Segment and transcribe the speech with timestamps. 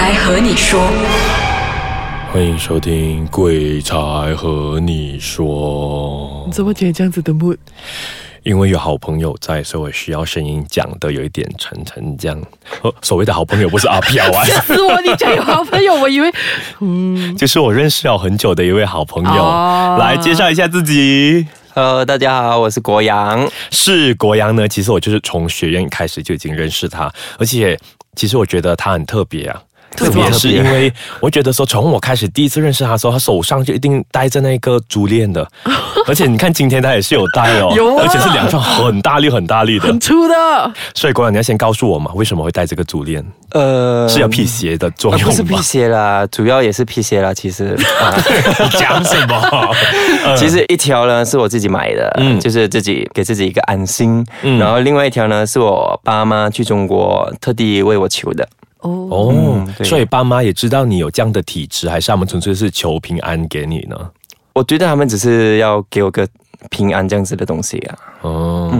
[0.00, 0.80] 才和你说，
[2.32, 3.94] 欢迎收听《鬼才
[4.34, 6.52] 和你说你》。
[6.54, 7.58] 怎么今天这样子的 mood？
[8.42, 12.42] 因为有好朋友在，所以我需要声音讲的有一点沉沉这样。
[12.80, 14.98] 呃所谓的好朋友不是阿飘啊， 吓死我！
[15.02, 16.32] 你讲有好朋友，我以为
[16.80, 19.30] 嗯， 就是我认识了很久的一位好朋友。
[19.30, 21.46] 哦来介绍一下自己。
[21.74, 23.46] Hello，大家好，我是国阳。
[23.70, 27.78] 是国阳呢，其实我就是从学院开始就已经认识他，而且
[28.16, 29.62] 其实我觉得他很特别啊。
[30.00, 35.46] 特别是因为我觉得说，从我开始第一次认识他的时候，他手上就一定戴着那个珠链的，
[36.08, 40.00] 而且你看今天他也是有戴哦，有啊而且是两串很大力、很大力的很。
[40.00, 43.24] 粗的，所以国阳，你要先告诉我嘛，为什么会戴这个珠链？
[43.52, 45.30] 呃，是要辟邪的作啊用吗？
[45.30, 47.34] 不是辟邪啦，主要也是辟邪啦。
[47.34, 48.14] 其实， 啊、
[48.60, 49.74] 你讲什么？
[50.36, 54.24] 其实一条呢是我自己买的，嗯就是自己给自己一个安心。
[54.42, 58.48] 嗯然后另外一条呢是我爸妈去中国特地为我求的。
[58.80, 63.96] 哦，所以爸妈也知道你有这样的体质，还是他们纯粹是求平安给你呢？
[64.52, 66.26] 我觉得他们只是要给我个
[66.70, 67.98] 平安这样子的东西啊。
[68.22, 68.72] 哦，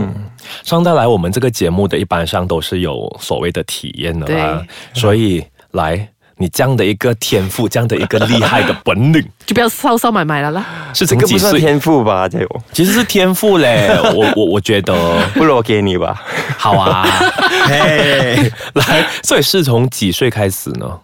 [0.63, 6.10] 上到来我们这个节目的，一般上都是有所谓的体验的啦，所以来。
[6.41, 10.65] 你这样的一个天赋，这样的一个厉害的本领， 就不要烧烧买买了啦。
[10.93, 11.15] 是这？
[11.15, 12.27] 个不算天赋吧？
[12.27, 14.93] 这个其实是天赋嘞， 我我我觉得
[15.35, 16.19] 不如我给你吧。
[16.57, 17.07] 好啊，
[17.69, 20.99] 嘿，来，所以是从几岁开始呢？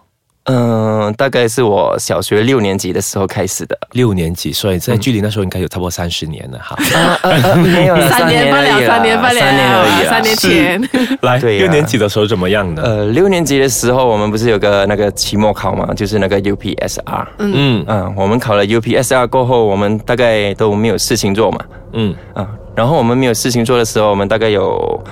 [0.48, 3.78] 嗯，大概是我小学六年级的时候开始的。
[3.92, 6.76] 六年级，所以在距离那时候应该有差不多三十年了哈。
[7.56, 12.82] 没有啦 三年半了，而已啦三年半了，三年而已三年前，来，对呀六年级的时候怎么样的？
[12.82, 17.26] 呃，六年级的时候，我们不是有个那个期末考嘛，就是那个 UPSR。
[17.38, 21.58] 嗯嗯，我们考了 UPSR 过后，我们大概都没有事情做嘛。
[21.92, 25.02] 嗯，啊，然后我们没有事情做的时候，我们大概有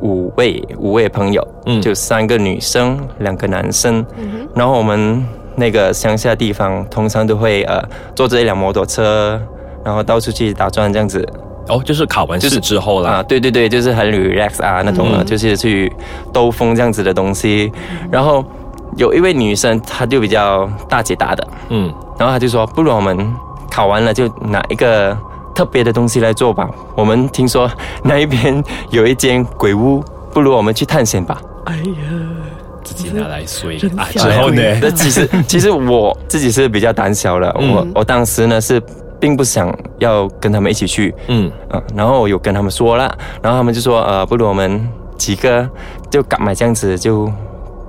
[0.00, 4.04] 五位五位朋友，嗯就三个女生，两个男生。
[4.16, 5.24] 嗯然后我们
[5.56, 7.82] 那个乡下地方，通常都会呃
[8.14, 9.40] 坐着一辆摩托车，
[9.84, 11.26] 然后到处去打转这样子。
[11.68, 13.10] 哦，就是考完试之后啦。
[13.10, 15.90] 啊，对对对，就是很 relax 啊那种的，嗯就是去
[16.32, 17.72] 兜风这样子的东西。
[18.10, 18.44] 然后
[18.98, 23.16] 有一位女生，她就比较大姐大的，嗯，然后她就说，不如我们
[23.70, 25.16] 考完了就拿一个
[25.54, 26.68] 特别的东西来做吧。
[26.96, 27.70] 我们听说
[28.02, 31.40] 那一边有一间鬼屋，不如我们去探险吧。
[31.66, 31.84] 哎呀，
[32.82, 34.06] 自己拿来睡真啊。
[34.10, 34.62] 之小后呢？
[34.82, 38.82] 那其实其实我自己是比较胆小的，我我当时呢是
[39.20, 44.86] 并不想要跟他们一起去，嗯，嗯，然后我有跟他们说了，然后他们就说，呃，不如我们
[45.16, 45.66] 几个
[46.10, 47.30] 就敢买这样子，就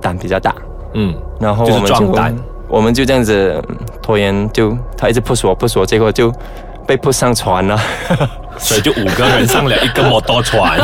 [0.00, 0.54] 胆比较大，
[0.94, 2.34] 嗯，然后我们就壮胆
[2.68, 6.32] 我们就这样子嗯拖延，就他一直 push 我 push 我，结果就
[6.86, 7.78] 被 push 上船了，
[8.58, 10.78] 所以就五个人上了一个摩托船。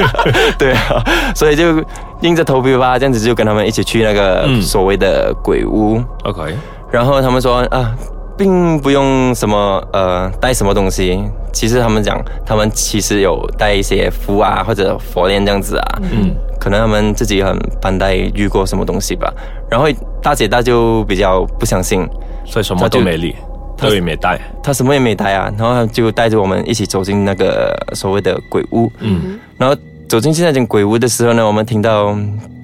[0.58, 1.04] 对啊，
[1.34, 1.84] 所以就
[2.22, 6.54] 硬着头皮吧，这样子就跟他们一起去那个嗯所谓的鬼屋，OK，
[6.90, 7.94] 然后他们说啊，
[8.36, 11.22] 并不用什么呃带什么东西。
[11.52, 15.98] 其实他们讲，他们其实有带一些符啊或者佛链这样子啊。
[16.00, 19.30] 嗯，可能他们自己很班带遇过什么东西吧。
[19.68, 19.86] 然后
[20.22, 22.08] 大姐大就比较不相信，
[22.46, 23.36] 所以什么都没理，
[23.82, 24.40] 他都也没带。
[24.62, 25.52] 他什么也没带啊。
[25.58, 28.90] 然后他就带着我们一起走进那个所谓的鬼屋。
[29.00, 29.76] 嗯，然后
[30.08, 32.16] 走进去那间鬼屋的时候呢，我们听到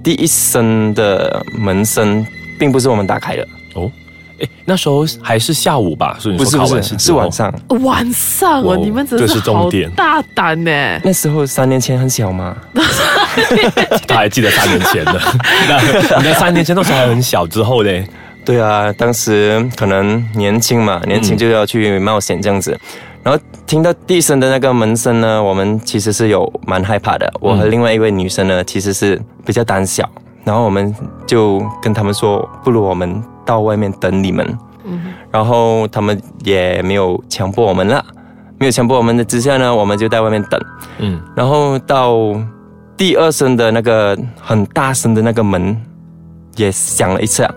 [0.02, 2.26] 第一声的门声，
[2.58, 3.90] 并不是我们打开的，哦，
[4.40, 6.16] 哎，那时候还是下午吧？
[6.20, 7.52] 所以你说考不是不是是晚上。
[7.80, 11.00] 晚上哦，你们真这是重点大胆呢。
[11.02, 12.56] 那时候三年前很小嘛，
[14.06, 15.20] 他还记得三年前的。
[16.22, 18.06] 那三年前那时候还很小，之后嘞，
[18.48, 22.74] 对啊，当时可能年轻嘛，年轻就要去冒险这样子。
[23.22, 27.30] 然后听到第一声的那个门声呢，我们其实是有蛮害怕的。
[27.42, 30.08] 我和另外一位女生呢，其实是比较胆小，
[30.44, 30.94] 然后我们
[31.26, 34.58] 就跟他们说，不如我们到外面等你们。
[35.30, 38.02] 然后他们也没有强迫我们了，
[38.56, 40.58] 没有强迫我们的之下呢，我们就在外面等。
[41.00, 42.16] 嗯，然后到
[42.96, 45.78] 第二声的那个很大声的那个门
[46.56, 47.54] 也响了一次啊，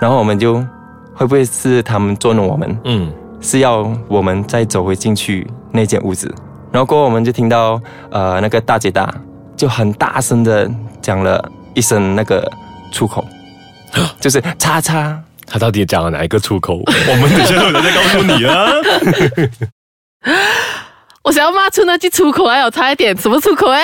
[0.00, 0.54] 然后我们就
[1.14, 6.32] 会不会是他们捉弄我们，嗯，是要我们再走回进去那间屋子，
[6.72, 7.80] 然后过后我们就听到
[8.10, 9.12] 呃那个大姐大
[9.56, 10.70] 就很大声的
[11.02, 12.48] 讲了一声那个
[12.92, 13.24] 出口，
[14.20, 15.20] 就是叉叉。
[15.50, 16.74] 他到底讲了哪一个出口？
[16.76, 18.70] 我们等一下有人再告诉你啊。
[21.24, 23.82] 我想要骂出那句出口，还有差一点什么出口哎？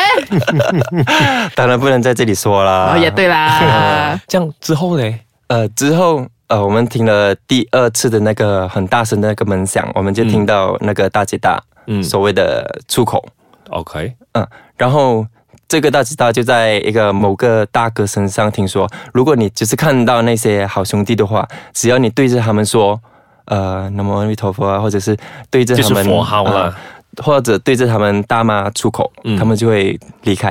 [1.56, 2.92] 当然不能在这里说啦。
[2.92, 5.18] 哦，也对啦， 这样之后嘞，
[5.48, 12.02] 呃，之后呃，我们听了第二次的那个很大声的那个门响，我们就听到那个大姐大，嗯。
[12.02, 13.24] 所谓的出口
[13.70, 14.46] ，，OK，嗯，
[14.76, 15.26] 然后
[15.66, 23.00] 这个大姐大就在一个某个大哥身上听说，如果你只是看到那些好兄弟的话，只要你对着他们说，
[23.46, 25.16] 呃，南无阿弥陀佛啊，或者是
[25.50, 26.80] 对着他们就是佛号了啊
[27.22, 29.36] 或者对着他们大骂出口，嗯。
[29.38, 30.50] 他们就会离开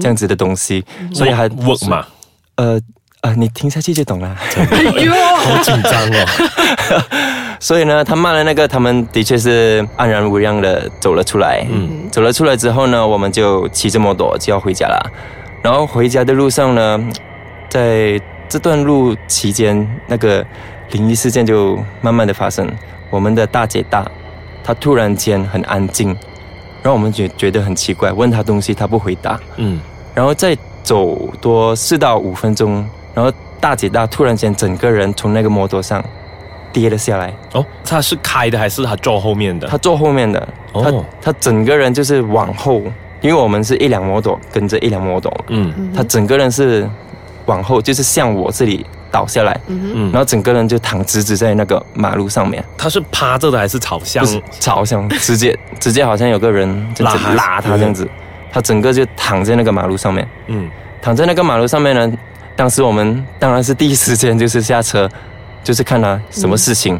[0.00, 2.06] 这样子的东西，所以还 work 嘛，
[2.56, 2.80] 呃
[3.22, 4.36] 呃，你听下去就懂了。
[4.56, 6.26] 哎呦， 好紧张哦。
[7.60, 11.66] 所以呢，他骂了那个，他们的确是安然无恙的走了出来。
[11.68, 15.12] 嗯，走了出来之后呢，我们就骑着摩托就要回家了。
[15.60, 17.08] 然后回家的路上呢，
[17.68, 20.46] 在这段路期间，那个
[20.92, 22.70] 灵异事件就慢慢的发生。
[23.10, 24.08] 我们的大姐大，
[24.62, 26.10] 她突然间很安静，
[26.82, 29.40] 然后我们觉觉得很奇怪，问她东西她不回答。
[29.56, 29.80] 嗯，
[30.14, 36.02] 然后再走多四到五分钟，然后大姐大突然间整个人从那个摩托上
[36.72, 37.34] 跌了下来。
[37.52, 39.66] 哦，他是开的还是他坐后面的？
[39.66, 40.82] 他坐后面的，哦。
[41.20, 42.82] 他他整个人就是往后，
[43.20, 45.90] 因为我们是一辆摩托跟着一辆摩托，嗯。
[45.94, 46.88] 他整个人是
[47.46, 50.12] 往后，就是向我这里倒下来，嗯。
[50.12, 54.24] 然，后整个人就躺直直在那个马路上面，他是趴着的还是朝向？
[54.24, 54.30] 不？
[54.30, 58.06] 是朝向，直接 直接好像有个人这样子拉他拉他这样子，
[58.52, 60.70] 他整个就躺在那个马路上面，嗯。
[61.00, 62.12] 躺在那个马路上面呢。
[62.58, 65.08] 当时我们当然是第一时间就是下车，
[65.62, 66.98] 就是看他什么事情。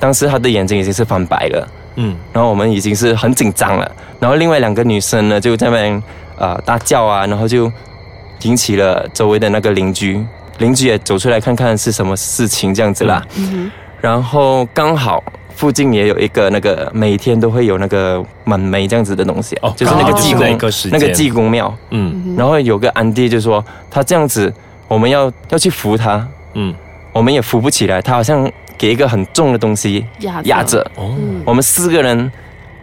[0.00, 1.68] 当时他的眼睛已经是翻白了。
[1.98, 6.02] 嗯然后我们已经是很紧张了，然后另外两个女生呢就在那边
[6.36, 7.72] 呃大叫啊，然后就
[8.42, 10.22] 引起了周围的那个邻居，
[10.58, 13.24] 邻居也走出来看看是什么事情这样子啦。
[13.38, 13.70] 嗯
[14.00, 15.22] 然后刚好
[15.54, 20.58] 附近也有一个那个每天都会有那个满梅这样子的东西，哦就是那个济公
[20.90, 21.74] 那个济公庙。
[21.92, 24.52] 嗯然后有个安迪就说他这样子，
[24.88, 26.74] 我们要要去扶他，嗯，
[27.12, 30.80] 我们也扶不起来，他好像给一个很重的东西压压着。
[30.94, 32.30] 哦，我们四个人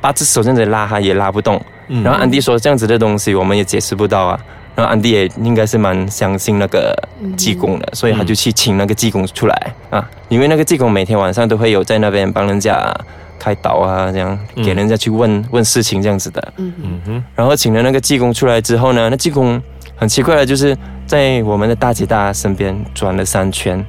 [0.02, 1.62] 把只手这样子拉，他也拉不动。
[1.88, 2.04] 嗯。
[2.04, 4.40] 然后安迪说这样子的东西我们也解释不到啊。
[4.76, 6.96] 然后安迪也应该是蛮相信那个
[7.38, 9.74] 济公的，所以他就去请那个济公出来。
[9.92, 12.92] 啊，因为那个济公每天晚上都会有在那边帮人家
[13.38, 14.66] 开导啊，这样嗯。
[14.66, 16.54] 给人家去问问事情这样子的。
[16.58, 16.74] 嗯
[17.06, 19.62] 哼，然后请了那个济公出来之后呢，那济公
[19.96, 23.84] 很奇怪的，就是在我们的大姐大身边转了三圈，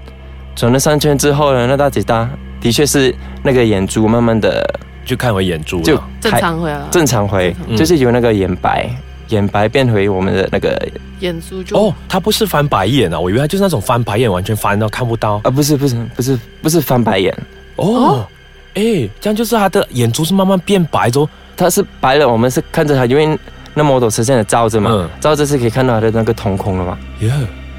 [0.54, 2.28] 转了三圈之后呢，那大姐大
[2.60, 4.64] 的确是那个眼珠慢慢的
[5.04, 6.04] 就看回眼珠就了。
[6.20, 8.88] 正常回来了，正常回，嗯就是由那个眼白，
[9.28, 10.88] 眼白变回我们的那个
[11.20, 15.40] 眼珠就哦，他不是翻白眼啊，我以为他就是那种翻白眼，完全翻到看不到。
[15.44, 17.36] 啊，不是不是不是不是翻白眼，
[17.76, 18.26] 哦，
[18.74, 23.38] 哎，这样就是他的眼珠是慢慢变白之后，它是白了，我们是看着他，因为
[23.74, 25.08] 那摩托车现在照着嘛，嗯。
[25.20, 27.30] 照着是可以看到它的那个瞳孔了嘛，耶，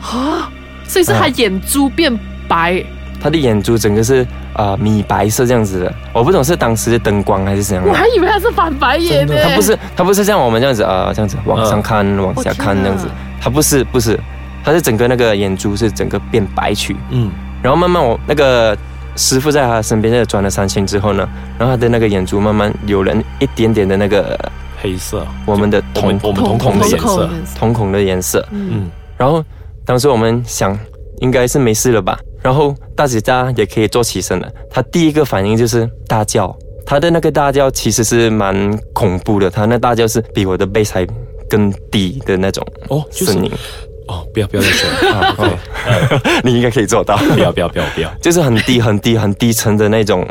[0.01, 0.51] 啊，
[0.87, 2.15] 所以是他眼珠变
[2.47, 2.83] 白，
[3.21, 4.21] 它的眼珠整个是
[4.53, 7.91] 啊、呃米白色这样子的，我不懂是当时的灯光还是怎样的。
[7.91, 9.33] 我还以为他是翻白眼呢。
[9.33, 13.07] 真的它不是，它不是像我们这样子啊、呃这样子往上看、往下看这样子，
[13.41, 14.19] 它不是，不是，
[14.63, 17.31] 它是整个那个眼珠是整个变白去，嗯，
[17.61, 18.77] 然后慢慢我那个
[19.15, 21.27] 师傅在他身边在转了三圈之后呢，
[21.57, 24.37] 然后他的那个眼珠慢慢有了一点点的那个
[24.85, 28.87] 黑色，我们的瞳我们瞳孔的颜色，瞳孔的颜色，嗯，
[29.17, 29.43] 然后
[29.83, 30.77] 当时我们想
[31.21, 36.55] 应该是没事了吧，然后大姐大也可以坐起身了，她第一个反应就是大叫，
[36.85, 41.03] 她的那个大叫其实是蛮恐怖的，她那大叫是比我的贝还
[41.49, 43.51] 更低的那种哦，就是声音，
[44.07, 45.59] 哦，不要不要再说， 啊哦。
[46.45, 50.27] 你应该可以做到，不要不要不要不要， 就是很低很低很低沉的那种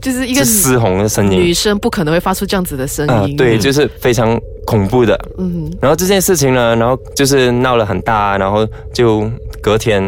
[0.00, 3.36] 就是一个是嘶吼的声音女生不可能会发出这样子的声啊，音。
[3.36, 5.18] 对，就是非常恐怖的。
[5.38, 9.28] 嗯，然后这件事情呢，然后就是闹了很大，然后就
[9.60, 10.02] 隔天，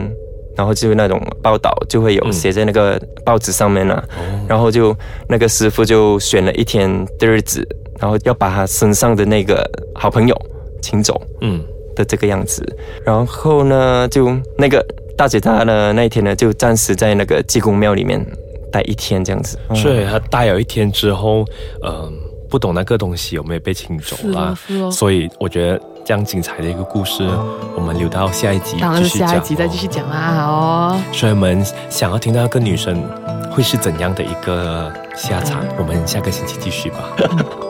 [0.56, 4.02] 然后就那种报道就会有写在那个报纸上面了、
[4.46, 4.96] 然后就
[5.28, 7.66] 那个师傅就选了一天的日子，
[7.98, 10.36] 然后要把他身上的那个好朋友
[10.80, 11.60] 请走嗯，
[11.96, 12.64] 的这个样子。
[13.04, 14.84] 然后呢，就那个
[15.16, 18.24] 大姐大呢那一天呢，就暂时在那个济公庙里面
[18.70, 19.58] 待一天这样子。
[19.74, 21.44] 所以他待有一天之后，
[21.84, 22.12] 嗯，
[22.48, 24.54] 不懂那个东西有没有被请走是啦
[24.90, 27.22] 所以我觉得这样精彩的一个故事，
[27.76, 30.16] 我们留到下一集当然是继续讲下一集再继续讲啦。
[30.16, 33.02] 好哦，所以我们想要听到那个女生
[33.52, 37.16] 会是怎样的一个下场，我们下个星期继续吧。